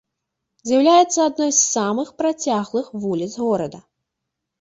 З'яўляецца 0.67 1.19
адной 1.31 1.51
з 1.57 1.59
самых 1.73 2.07
працяглых 2.21 2.89
вуліц 3.05 3.29
горада. 3.43 3.79